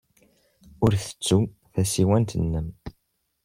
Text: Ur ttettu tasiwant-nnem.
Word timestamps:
Ur 0.83 0.91
ttettu 0.95 1.39
tasiwant-nnem. 1.73 2.67